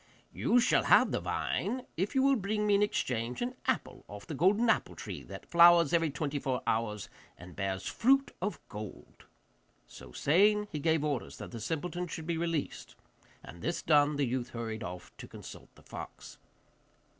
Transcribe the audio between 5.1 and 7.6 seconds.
that flowers every twenty four hours, and